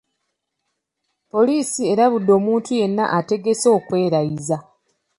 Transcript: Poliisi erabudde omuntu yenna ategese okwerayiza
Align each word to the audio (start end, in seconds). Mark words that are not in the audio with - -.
Poliisi 1.31 1.81
erabudde 1.91 2.31
omuntu 2.39 2.69
yenna 2.79 3.05
ategese 3.19 3.67
okwerayiza 3.77 4.57